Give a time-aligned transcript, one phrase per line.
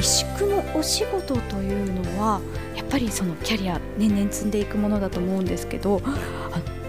[0.00, 2.40] 石工のお仕事というのは
[2.76, 6.00] やっぱりそのキャリア年々積んでいくものだと思うんですけど、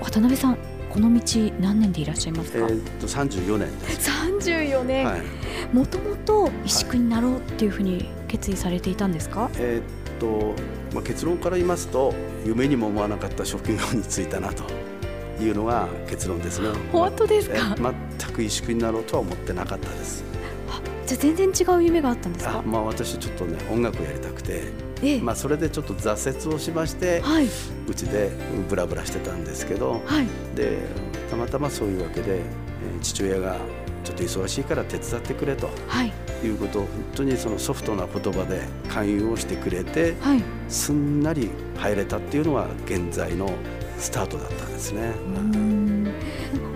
[0.01, 0.57] 渡辺さん
[0.89, 1.21] この道
[1.59, 4.09] 何年でいらっしゃいますか、えー、っと34年です。
[4.09, 5.23] 34年、
[5.71, 10.55] もともと石工になろうっていうふうに決意されていたんですか、えー、っと、
[10.93, 12.13] まあ、結論から言いますと
[12.45, 14.63] 夢にも思わなかった職業に就いたなと。
[15.41, 16.67] いうのが結論ですね。
[16.91, 20.28] 本当ですか、ま、全く石工になろうとは思ってなかったです
[21.09, 22.61] じゃあ全然違う夢があったんですか？
[22.61, 24.65] まあ私ちょっとね音楽をやりたくて
[25.01, 27.47] ええ、まあ、それでちょっと挫折をしまして、はい、
[27.87, 28.29] うちで
[28.69, 30.77] ブラブラしてたんですけど、はい、で
[31.31, 33.57] たまたまそういうわけで、えー、父親が
[34.03, 36.11] ちょっと忙しいから手伝ってくれと、はい、
[36.45, 43.49] いうことを本当にそのソフトな言葉で勧誘をしてくれて、はい、すんなり入れたっていうのが現在の
[43.97, 45.11] スタートだったんですね。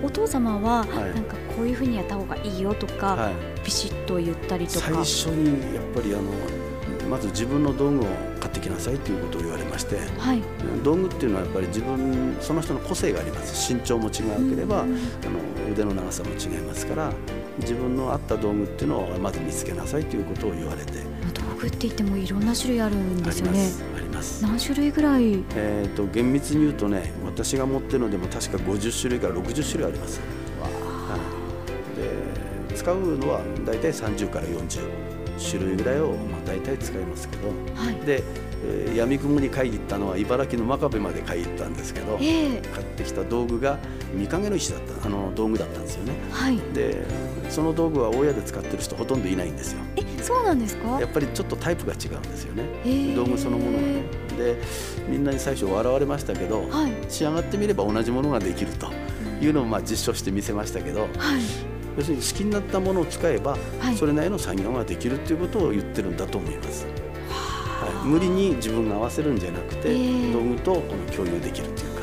[0.04, 4.88] お父様は、なんかこういうふうにやった方がいいよとか、はい、ビシッと言ったりとか。
[4.88, 6.24] 最初にやっぱりあの
[7.10, 8.04] まず自分の道具を
[8.40, 10.42] 買ってきなさいということを言われまして、はい、
[10.84, 13.74] 道具っていうのはやっぱり自分その人の個性があります。
[13.74, 14.98] 身長も違うければ、あの
[15.72, 17.14] 腕の長さも違いますから
[17.60, 20.94] 自分の合った道具っていうのをまず見つけなさいということを言われて。
[20.94, 21.13] 道
[21.64, 23.70] 具って言ってもいろんな種類あるんですよね。
[23.96, 24.44] あります。
[24.44, 25.44] 何種類ぐらい？
[25.56, 30.20] えっ、と厳密に言うとね私が持ってるのでも確か50種類から60種類あります。
[30.60, 31.18] は
[32.68, 34.82] い、で使うのは大体30から40
[35.40, 38.24] 種類ぐらいをまあ大体使いますけど、はい、で、
[38.66, 43.78] えー、闇雲に買いに行ったのは茨城の真壁まで買いに行ったんですけど、えー、買ってきた道具が
[44.18, 47.04] 御影の石だったあの道具だったんですよね、はい、で
[47.50, 49.82] その道具は大家で使ってる人ほとんどいないんですよ。
[49.98, 51.00] えそうなんですか？
[51.02, 52.88] やっぱりちょっとタイプが違うんですよね、え。
[52.88, 54.04] ー、道具そのものがね。
[54.38, 54.58] で
[55.08, 58.90] みんなに最初笑われましたけど、はい、仕上がってみれば同じものができると
[59.42, 61.10] いうのをまあ実証してみせましたけど、はい、
[61.98, 63.58] 要するに好きになったものを使えば、
[64.00, 66.88] それなりの作業ができるということを言ってるんだと思います。
[68.04, 69.94] はい、無理に自分が合わせるんじゃなくて、
[70.32, 72.02] 道具とこの共有できるというか、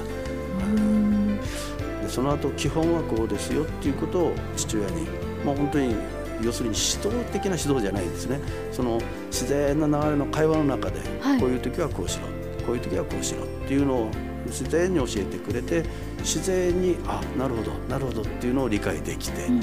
[2.02, 5.06] でその後基本はこうですよっていうことを父親に、
[5.44, 5.94] まあ、本当に
[6.42, 8.40] 要するに指導的な指導じゃないんですね。
[8.72, 12.26] その自然な流れの会話の中で、はい、こういう時はこうしろ
[12.66, 14.10] こういう時はこうしろっていうのを
[14.46, 15.84] 自然に教えてくれて
[16.18, 19.62] 自然にあなるほどなるほどっていうのを理解できて、うん、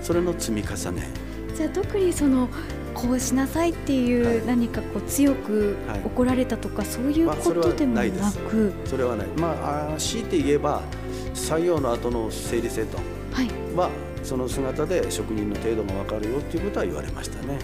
[0.00, 1.08] それの積み重ね。
[1.56, 2.48] じゃあ特にその
[2.94, 9.26] こうしなさいっていう何かこう強く怒られたとか、そういうことでもなく、それはない。
[9.36, 10.82] まあ強いて言えば
[11.34, 13.04] 作業の後の整理整頓
[13.76, 13.90] は、
[14.22, 17.58] その姿で職人の程度が分かるよっていうことは言われましたね。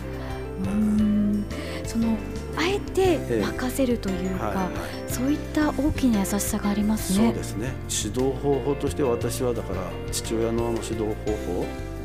[0.65, 1.45] うん。
[1.85, 2.17] その
[2.57, 4.71] あえて任せるというか、えはいは
[5.09, 7.29] い、そういった大きな優しさがありますね。
[7.29, 7.73] そうですね。
[8.05, 11.07] 指導方法として私はだから父親の指導方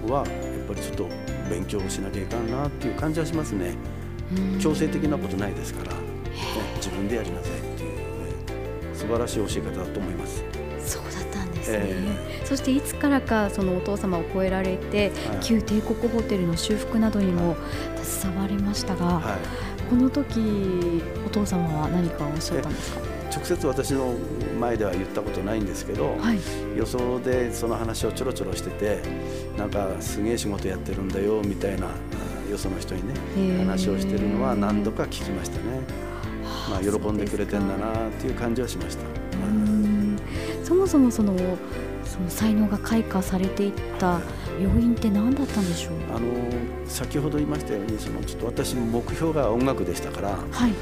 [0.07, 1.07] 法はやっぱりちょっと
[1.49, 3.75] 勉強しなきゃいかんなっていう感じはしますね。
[4.59, 5.99] 強制的なことないですから、ね、
[6.77, 7.95] 自分でやりなさいっていう、ね、
[8.93, 10.43] 素晴らしい教え方だと思います。
[10.85, 17.55] そうだったんですね、えー、そしていつからかそのお父様を超えられて、はい、旧帝国ホテルの修復などにも
[18.03, 19.87] 携わりましたが、はい。
[19.89, 20.39] この時
[21.25, 23.01] お父様は何かおっしゃったんですか？
[23.35, 24.13] 直接私の
[24.59, 26.39] 前では言ったことないんですけど、はい、
[26.77, 29.01] 予想でその話をちょろちょろしてて
[29.57, 31.88] なんかすげえ仕事やってるんだよみたいな
[32.49, 35.63] よその人にね話をしてるのは何度か聞きましたね。
[36.69, 39.03] まあ、喜んでくれてんだなっていう感じはしました。
[40.63, 41.35] そもそもその
[42.05, 44.21] その才能が開花されていった
[44.61, 45.94] 要因って何だったんでしょう？
[46.15, 46.27] あの
[46.85, 50.71] 先ほど言いましたようにそのちょっと私目標が音楽でしたから、はい。
[50.71, 50.75] えー、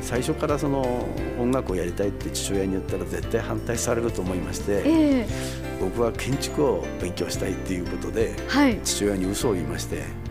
[0.00, 1.06] 最初からその
[1.38, 10.22] 音楽をやりたいって父親に言ったら絶対反対されると思いまして、えー、僕は建築を勉強したいっていうことで、はい、父親に嘘を言いまして。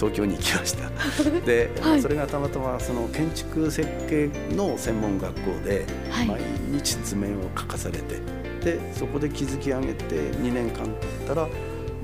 [0.00, 0.88] 東京に行きました。
[1.44, 5.84] で、はい、それがたまたまその建築設計の専門学校で
[6.26, 6.40] 毎
[6.70, 8.16] 日図面を書かされて、
[8.64, 10.94] でそこで築き上げて2年間経っ
[11.26, 11.48] たら、ま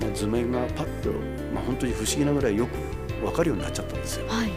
[0.08, 1.10] あ、図面がパッと、
[1.54, 2.70] まあ、本当に不思議なぐらいよく
[3.24, 4.26] 分かるようになっちゃったんですよ。
[4.28, 4.50] はい、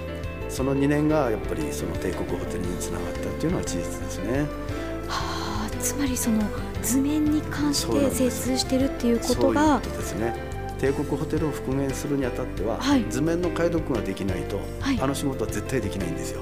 [0.49, 4.39] その2年がやっぱりその帝国ホテルにつながったっていうのは事実ですね。
[5.07, 6.41] はあ、つまりその
[6.81, 9.81] 図面に関して精通してるっていうことが。
[9.83, 10.33] そうですね。
[10.79, 16.41] 帝国ホテルを復元するにあたっては、はい、図面の解読ができないと、はい、あの仕事は絶対できないんですよ。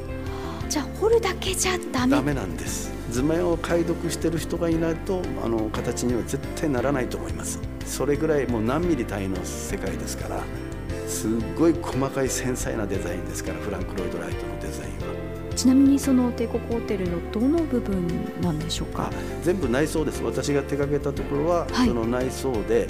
[0.69, 2.15] じゃあ彫るだけじゃダメ？
[2.17, 10.43] ダメなんです図面を解読してる人がいないとあの形には絶対ならないと思いますそれぐらいもう何ミリ単位の世界ですから
[11.07, 15.55] すっごい細かい繊細なデザインですからフランク・ロイド・ライトのデザインは。
[15.55, 18.07] ちなみにその帝国ホテルのどの部分
[18.41, 19.11] なんでしょうか？
[19.41, 20.21] 全部内装です。
[20.21, 22.87] 私が手掛けたところは、はい、その内装で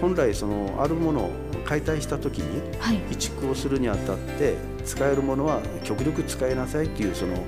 [0.00, 1.30] 本来そのあるもの
[1.66, 2.62] 解体した時に、
[3.10, 4.54] 移築をするにあたって
[4.84, 7.44] 使えるものは極力使いなさいっていうその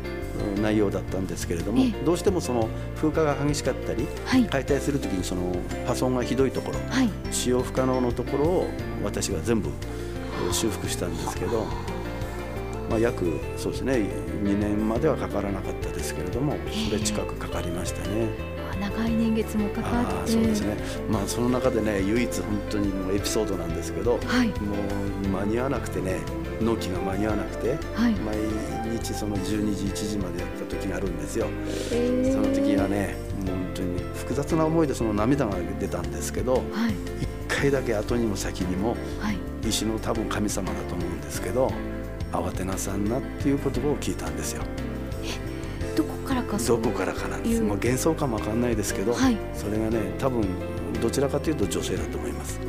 [0.61, 4.07] 内容だったんですけれども、どうしてもその風化が激しかったり、
[4.51, 5.55] 解体する時にその
[5.87, 6.79] 破損がひどいところ、
[7.31, 8.67] 使用不可能のところを
[9.05, 9.71] 私が全部
[10.53, 11.67] 修復したんですけど。
[12.89, 13.93] まあ、約そうですね
[14.43, 16.57] 2年まではかからなかったですけれども
[16.89, 18.59] それ近くかかりましたね。
[18.81, 20.33] 長い年月もかかって。
[20.33, 20.77] そうですね、
[21.11, 24.77] まあ、その中でね唯一本当にもうエピソードなんですけど、はい、も
[25.25, 26.21] う間に合わなくてね
[26.61, 28.37] 納期が間に合わなくて、はい、毎
[28.99, 31.47] 日その12時1時までやった時があるんですよ、
[31.93, 39.39] えー、その時はねもう本当に複雑な思いでその涙が出たんですけど、はい、1回だけ後にも先にも、はい、
[39.69, 41.71] 石の多分神様だと思うんですけど
[42.33, 44.63] 慌てなさんなっていう言葉を聞いたんですよ。
[45.97, 47.61] どこからかどこからかなんです。
[47.61, 50.45] もう幻想かもわかんないですけど、はい、それがね多分
[51.01, 52.61] どちらかというと女性だと思います。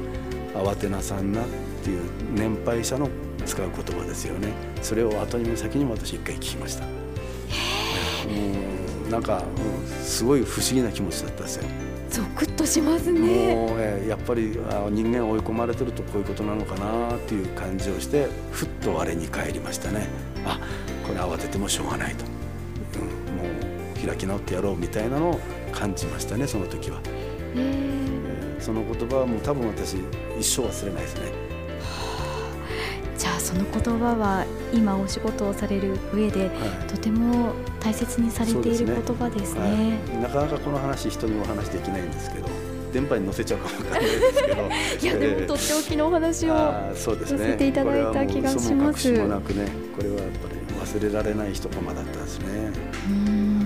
[0.55, 1.45] 慌てなさんなっ
[1.83, 2.01] ていう
[2.33, 3.07] 年配者の
[3.45, 4.49] 使う言葉ですよね。
[4.81, 6.85] それを後にも先にも私一回聞きました。
[6.85, 6.91] も
[9.07, 9.43] うなんか
[10.01, 11.63] すごい不思議な気持ちだったですよ
[12.09, 13.55] ゾクッとしますね。
[13.55, 20.07] もう、えやっぱりあ人間追い込まれてるとこういうことなのかなっていう感じをしてふっと我に返りましたね。
[20.45, 20.59] あ
[21.05, 22.39] これ慌ててもしょうがないと。
[24.07, 25.39] 開き直ってやろうみたいなのを
[25.71, 26.99] 感じましたねその時は、
[27.55, 29.95] えー、その言葉はもう多分私
[30.39, 31.31] 一生忘れないですね、
[33.17, 42.47] じゃあその言葉は今お仕事をされる上で、はい、とても大切にされている言葉ですね、ねはい、なかなかこの話人にお話できないんですけど
[42.91, 44.55] 電波に乗せちゃうかもわかんないですけど。
[45.01, 46.55] いやでもとっておきのお話を
[46.95, 49.09] させていただいた気がします。
[49.09, 49.67] これはもなくね。
[49.95, 52.71] これはやっぱり忘れられない一コマだったですね。
[53.09, 53.58] うん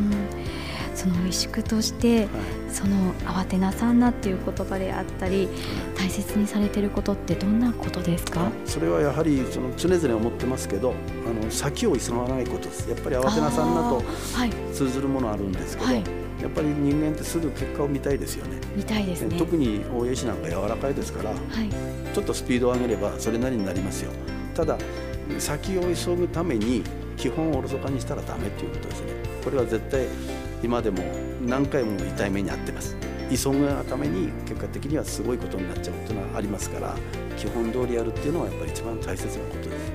[1.03, 2.29] その萎縮として、はい、
[2.71, 5.49] その慌てなさんなっていう言葉であったり、
[5.97, 8.49] 大切にされてることってどんなことですか？
[8.65, 10.93] それはやはりその常々思ってますけど
[11.27, 12.89] あの先を急がないことです。
[12.89, 14.01] やっぱり慌てなさんなと
[14.73, 16.03] 通ずるものあるんですけど、はい、
[16.41, 18.61] やっぱり人間ってすぐ結果を見たいですよね。
[18.73, 19.37] 見たいですね。
[19.37, 24.11] 特に大江市なんか柔らかいですから、はい、ちょっとスピードを上げればそれなりになりますよ。
[24.55, 24.77] ただ
[25.37, 26.81] 先を急ぐために
[27.17, 29.13] 基本をおろそかにしたらダメっていうことですね。
[29.43, 30.07] これは絶対
[30.63, 31.03] 今でも
[31.45, 32.95] 何回も痛い目に遭ってます。
[33.29, 36.95] 急ぐがために結果的にはすごいことになっちゃうっていうのはありますから
[37.37, 39.91] 基本通りやるっていうのはやっぱり一番大切なことです、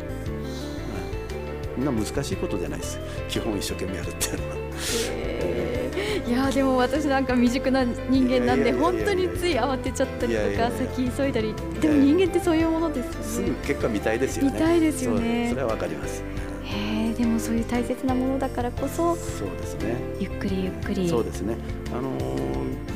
[1.77, 2.99] うん、そんな難しいことじゃないです。
[3.29, 4.57] 基本一生懸命やるっていうのは。
[6.27, 11.55] いやでも私なんか未熟な人間なんで本当につい慌てちゃったりとか先急いだり。
[11.81, 13.25] でも人間ってそういうものですよね。
[13.25, 14.51] すぐ結果見たいですよね。
[14.53, 15.49] 見たいですよね。
[15.51, 16.23] それはわかります
[16.79, 19.97] へえでもそういう大切なものだからこそそうですね。
[20.21, 21.09] ゆっくりゆっくり。
[21.09, 21.57] そうですね。
[21.93, 22.13] あの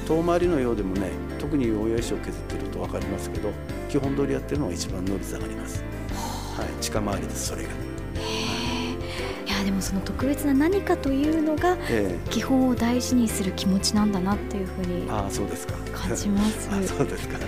[0.06, 3.50] 遠回りのようでもね特に大谷石を削ってると分かりますけど
[3.88, 5.82] 基本通りやってるのが一番乗り下がります、
[6.56, 7.69] はい、近回りですそれが。
[9.46, 11.76] いやでもその特別な何かというのが
[12.31, 15.75] 基本を大事にする気持ちなんだなっていうふうにあそうですか。
[15.93, 16.69] 感じます。
[16.73, 17.38] あそうですか